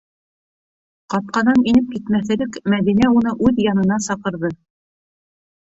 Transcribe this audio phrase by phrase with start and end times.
[1.13, 4.55] Ҡапҡанан инеп китмәҫ элек, Мәҙинә уны үҙ янына саҡырҙы: